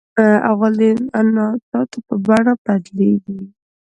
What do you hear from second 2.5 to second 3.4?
بدلیږي.